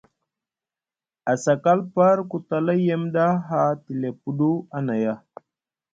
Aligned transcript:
Asakal 1.33 1.79
par 1.93 2.17
ku 2.29 2.37
tala 2.47 2.73
yem 2.85 3.03
ɗa 3.13 3.25
haa 3.47 3.71
tile 3.83 4.09
puɗu, 4.21 4.49
a 4.75 4.77
naya. 4.87 5.13